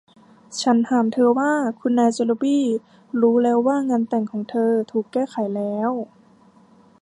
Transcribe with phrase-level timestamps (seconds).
[0.61, 2.65] ฉันถามเธอว่า คุณนายเจลลี่บี่
[3.21, 5.91] รู้แล้วว่างานแต่งของเธอถูกแก้ไขแล้ว